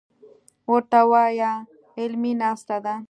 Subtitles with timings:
[0.71, 1.51] ورته وايه
[1.99, 2.95] علمي ناسته ده.